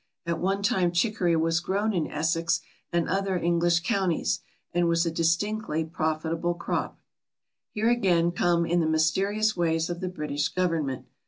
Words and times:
At 0.25 0.39
one 0.39 0.63
time 0.63 0.91
chicory 0.91 1.35
was 1.35 1.59
grown 1.59 1.93
in 1.93 2.07
Essex 2.09 2.61
and 2.91 3.07
other 3.07 3.37
English 3.37 3.81
counties, 3.81 4.39
and 4.73 4.87
was 4.87 5.05
a 5.05 5.11
distinctly 5.11 5.85
profitable 5.85 6.55
crop. 6.55 6.99
Here 7.69 7.89
again 7.91 8.31
come 8.31 8.65
in 8.65 8.79
the 8.79 8.87
mysterious 8.89 9.55
ways 9.55 9.91
of 9.91 9.99
the 9.99 10.09
British 10.09 10.47
Government. 10.49 11.05